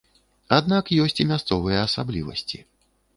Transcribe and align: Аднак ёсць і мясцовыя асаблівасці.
Аднак 0.57 0.87
ёсць 1.03 1.21
і 1.23 1.27
мясцовыя 1.31 1.83
асаблівасці. 1.89 2.59